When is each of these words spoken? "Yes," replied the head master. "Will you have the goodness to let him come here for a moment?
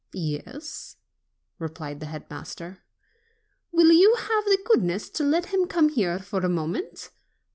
"Yes," 0.13 0.95
replied 1.59 1.99
the 1.99 2.07
head 2.07 2.27
master. 2.27 2.79
"Will 3.71 3.91
you 3.91 4.15
have 4.15 4.45
the 4.45 4.57
goodness 4.65 5.11
to 5.11 5.23
let 5.23 5.53
him 5.53 5.67
come 5.67 5.89
here 5.89 6.17
for 6.17 6.39
a 6.39 6.49
moment? 6.49 7.11